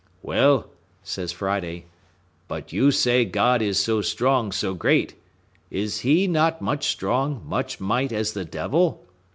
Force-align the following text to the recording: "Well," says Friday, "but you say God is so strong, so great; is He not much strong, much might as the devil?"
"Well," 0.23 0.67
says 1.03 1.31
Friday, 1.31 1.85
"but 2.47 2.73
you 2.73 2.89
say 2.89 3.23
God 3.23 3.61
is 3.61 3.77
so 3.77 4.01
strong, 4.01 4.51
so 4.51 4.73
great; 4.73 5.13
is 5.69 5.99
He 5.99 6.25
not 6.25 6.59
much 6.59 6.87
strong, 6.87 7.43
much 7.45 7.79
might 7.79 8.11
as 8.11 8.33
the 8.33 8.43
devil?" 8.43 9.05